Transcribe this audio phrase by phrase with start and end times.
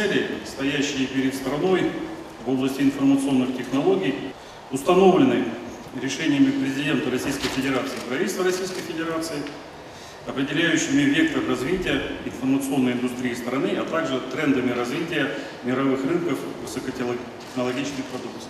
[0.00, 1.90] Цели, стоящие перед страной
[2.46, 4.14] в области информационных технологий,
[4.70, 5.44] установлены
[6.00, 9.42] решениями президента Российской Федерации правительства Российской Федерации,
[10.26, 15.34] определяющими вектор развития информационной индустрии страны, а также трендами развития
[15.64, 18.48] мировых рынков высокотехнологичных продукций.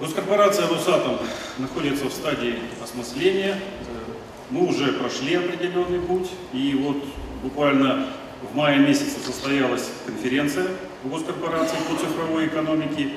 [0.00, 1.18] Госкорпорация «Росатом»
[1.58, 3.60] находится в стадии осмысления.
[4.48, 7.04] Мы уже прошли определенный путь, и вот
[7.42, 8.08] буквально
[8.52, 10.66] в мае месяце состоялась конференция
[11.04, 13.10] госкорпорации по цифровой экономике,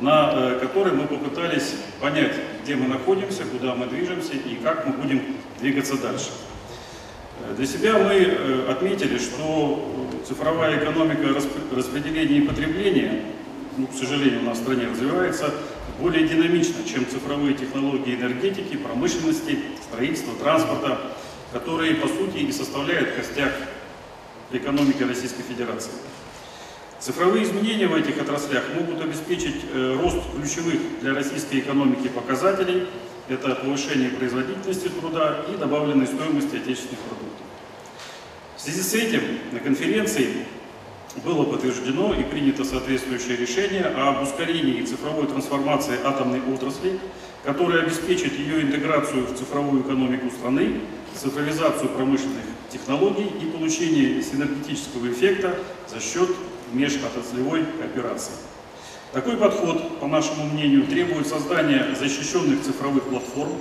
[0.00, 4.92] на э, которой мы попытались понять, где мы находимся, куда мы движемся и как мы
[4.92, 5.22] будем
[5.60, 6.30] двигаться дальше.
[7.40, 11.28] Э, для себя мы э, отметили, что цифровая экономика
[11.74, 13.22] распределения и потребления,
[13.76, 15.52] ну, к сожалению, у нас в стране развивается
[16.00, 20.98] более динамично, чем цифровые технологии энергетики, промышленности, строительства, транспорта,
[21.52, 23.52] которые, по сути, и составляют костяк
[24.52, 25.92] экономики Российской Федерации.
[27.00, 32.88] Цифровые изменения в этих отраслях могут обеспечить э, рост ключевых для российской экономики показателей,
[33.28, 37.46] это повышение производительности труда и добавленной стоимости отечественных продуктов.
[38.56, 39.20] В связи с этим
[39.52, 40.46] на конференции
[41.24, 46.98] было подтверждено и принято соответствующее решение об ускорении цифровой трансформации атомной отрасли,
[47.44, 50.80] которая обеспечит ее интеграцию в цифровую экономику страны,
[51.14, 56.28] цифровизацию промышленных технологий и получение синергетического эффекта за счет
[56.72, 58.34] межотраслевой кооперации.
[59.12, 63.54] Такой подход, по нашему мнению, требует создания защищенных цифровых платформ,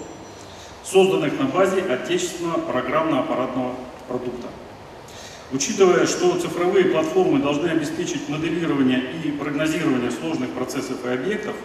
[0.84, 3.75] созданных на базе отечественного программно-аппаратного
[4.07, 4.47] продукта.
[5.53, 11.56] Учитывая, что цифровые платформы должны обеспечить моделирование и прогнозирование сложных процессов и объектов,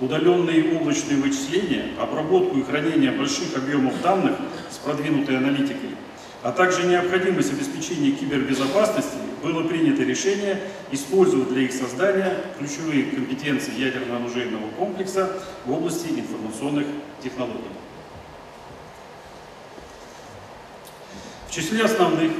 [0.00, 4.36] удаленные облачные вычисления, обработку и хранение больших объемов данных
[4.68, 5.90] с продвинутой аналитикой,
[6.42, 10.60] а также необходимость обеспечения кибербезопасности, было принято решение
[10.90, 16.86] использовать для их создания ключевые компетенции ядерно-оружейного комплекса в области информационных
[17.22, 17.70] технологий.
[21.48, 22.32] В числе основных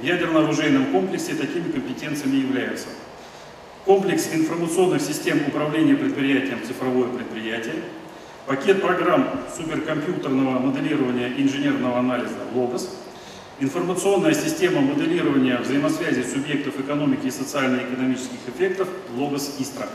[0.00, 2.88] в ядерно-оружейном комплексе такими компетенциями являются
[3.84, 7.76] комплекс информационных систем управления предприятием «Цифровое предприятие»,
[8.46, 12.96] пакет программ суперкомпьютерного моделирования инженерного анализа «Логос»,
[13.58, 19.88] информационная система моделирования взаимосвязи субъектов экономики и социально-экономических эффектов «Логос Истра».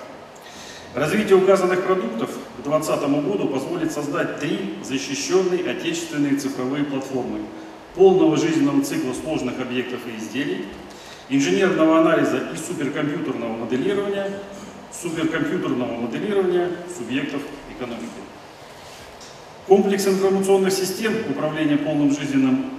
[0.94, 7.40] Развитие указанных продуктов к 2020 году позволит создать три защищенные отечественные цифровые платформы
[7.96, 10.66] полного жизненного цикла сложных объектов и изделий,
[11.30, 14.30] инженерного анализа и суперкомпьютерного моделирования,
[14.92, 18.31] суперкомпьютерного моделирования субъектов экономики.
[19.68, 22.72] Комплекс информационных систем управления полным жизненным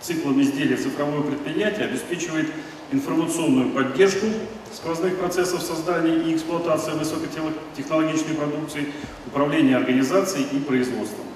[0.00, 2.48] циклом изделия цифровое предприятие обеспечивает
[2.92, 4.26] информационную поддержку
[4.72, 8.86] сквозных процессов создания и эксплуатации высокотехнологичной продукции,
[9.26, 11.26] управления организацией и производством.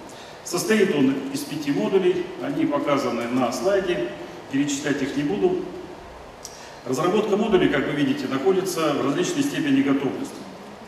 [0.45, 4.11] Состоит он из пяти модулей, они показаны на слайде,
[4.53, 5.65] перечислять их не буду.
[6.87, 10.37] Разработка модулей, как вы видите, находится в различной степени готовности.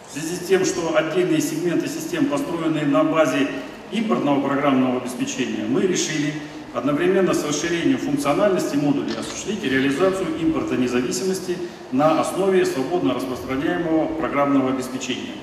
[0.08, 3.48] В связи с тем, что отдельные сегменты систем построены на базе
[3.92, 6.34] импортного программного обеспечения, мы решили
[6.74, 11.56] одновременно с расширением функциональности модулей осуществить реализацию импорта независимости
[11.92, 15.34] на основе свободно распространяемого программного обеспечения.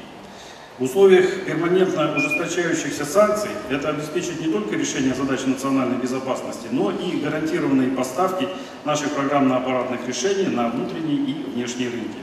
[0.79, 7.19] В условиях перманентно ужесточающихся санкций это обеспечит не только решение задач национальной безопасности, но и
[7.19, 8.47] гарантированные поставки
[8.83, 12.17] наших программно-аппаратных решений на внутренние и внешние рынки.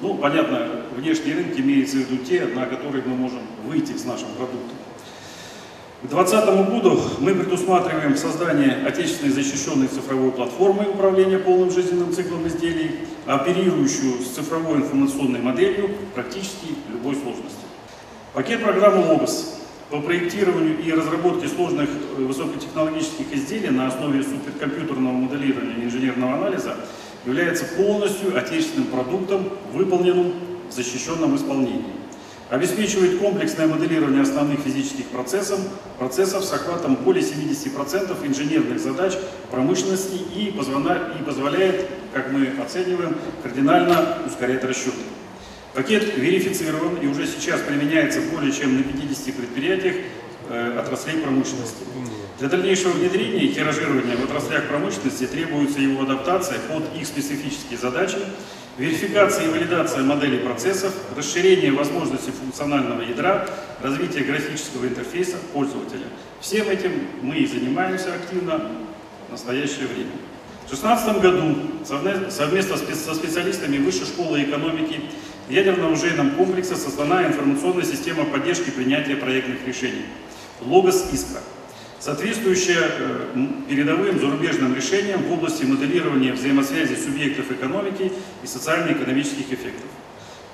[0.00, 4.28] Ну, понятно, внешние рынки имеются в виду те, на которые мы можем выйти с нашим
[4.38, 4.81] продуктом.
[6.02, 13.02] К 2020 году мы предусматриваем создание отечественной защищенной цифровой платформы управления полным жизненным циклом изделий,
[13.24, 17.60] оперирующую с цифровой информационной моделью практически любой сложности.
[18.34, 19.60] Пакет программы «Логос»
[19.90, 26.78] по проектированию и разработке сложных э, высокотехнологических изделий на основе суперкомпьютерного моделирования и инженерного анализа
[27.24, 30.32] является полностью отечественным продуктом, выполненным
[30.68, 32.01] в защищенном исполнении.
[32.52, 35.58] Обеспечивает комплексное моделирование основных физических процессов,
[35.98, 39.14] процессов с охватом более 70% инженерных задач
[39.50, 44.98] промышленности и позволяет, как мы оцениваем, кардинально ускорять расчеты.
[45.72, 49.96] Пакет верифицирован и уже сейчас применяется более чем на 50 предприятиях
[50.50, 51.84] э, отраслей промышленности.
[52.38, 58.18] Для дальнейшего внедрения и тиражирования в отраслях промышленности требуется его адаптация под их специфические задачи,
[58.78, 63.46] верификация и валидация моделей процессов, расширение возможностей функционального ядра,
[63.82, 66.06] развитие графического интерфейса пользователя.
[66.40, 68.70] Всем этим мы и занимаемся активно
[69.28, 70.12] в настоящее время.
[70.66, 71.56] В 2016 году
[72.30, 75.00] совместно со специалистами Высшей школы экономики
[75.48, 80.06] в ядерно-оружейном комплексе создана информационная система поддержки принятия проектных решений
[80.62, 81.40] «Логос Искра»,
[82.02, 88.10] соответствующая э, передовым зарубежным решениям в области моделирования взаимосвязи субъектов экономики
[88.42, 89.86] и социально-экономических эффектов.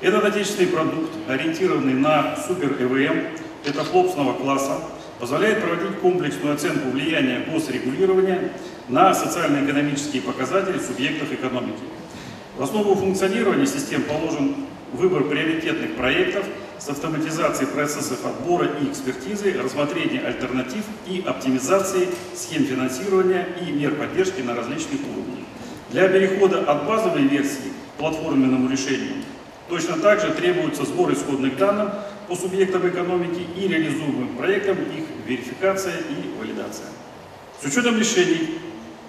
[0.03, 4.79] Этот отечественный продукт, ориентированный на супер-ЭВМ, это флопсного класса,
[5.19, 8.53] позволяет проводить комплексную оценку влияния госрегулирования
[8.89, 11.81] на социально-экономические показатели субъектов экономики.
[12.59, 14.55] В основу функционирования систем положен
[14.93, 16.45] выбор приоритетных проектов
[16.79, 24.41] с автоматизацией процессов отбора и экспертизы, рассмотрения альтернатив и оптимизации схем финансирования и мер поддержки
[24.41, 25.47] на различных уровнях.
[25.91, 29.25] Для перехода от базовой версии к платформенному решению
[29.69, 31.93] точно так же требуется сбор исходных данных
[32.29, 36.89] по субъектам экономики и реализуемым проектам, их верификация и валидация.
[37.61, 38.59] С учетом решений,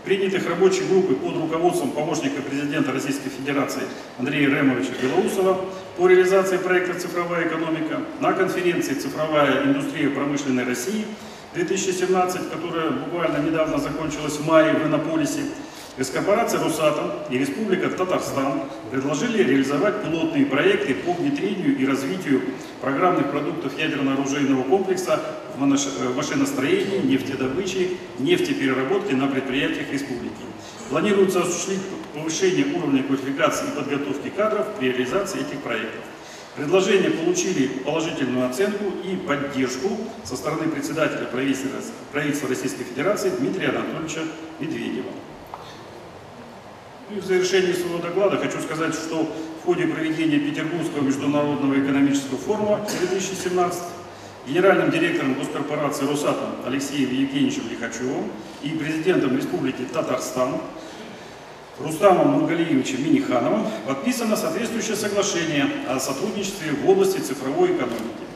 [0.03, 3.81] принятых рабочей группой под руководством помощника президента Российской Федерации
[4.17, 5.59] Андрея Ремовича Белоусова
[5.97, 11.05] по реализации проекта «Цифровая экономика» на конференции «Цифровая индустрия промышленной России»
[11.53, 15.41] 2017, которая буквально недавно закончилась в мае в Иннополисе,
[15.99, 22.41] Госкорпорация «Росатом» и Республика Татарстан предложили реализовать пилотные проекты по внедрению и развитию
[22.79, 25.19] программных продуктов ядерно-оружейного комплекса
[25.57, 30.41] в э, машиностроении, нефтедобыче, нефтепереработке на предприятиях республики.
[30.89, 31.81] Планируется осуществить
[32.13, 35.99] повышение уровня квалификации и подготовки кадров при реализации этих проектов.
[36.55, 39.89] Предложения получили положительную оценку и поддержку
[40.23, 44.21] со стороны председателя правительства Российской Федерации Дмитрия Анатольевича
[44.61, 45.11] Медведева.
[47.11, 49.27] И в завершении своего доклада хочу сказать, что
[49.61, 53.81] в ходе проведения Петербургского международного экономического форума 2017
[54.47, 58.29] генеральным директором госкорпорации «Росатом» Алексеем Евгеньевичем Лихачевым
[58.61, 60.61] и президентом Республики Татарстан
[61.79, 68.27] Рустамом Нургалиевичем Минихановым подписано соответствующее соглашение о сотрудничестве в области цифровой экономики.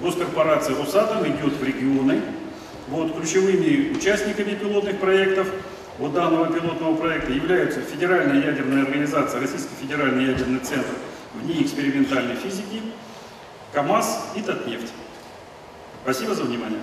[0.00, 2.22] Госкорпорация «Росатом» идет в регионы.
[2.88, 5.48] Вот, ключевыми участниками пилотных проектов
[5.98, 10.94] вот данного пилотного проекта являются Федеральная ядерная организация, Российский федеральный ядерный центр
[11.34, 12.82] в НИИ экспериментальной физики,
[13.72, 14.92] КАМАЗ и Татнефть.
[16.02, 16.80] Спасибо за внимание.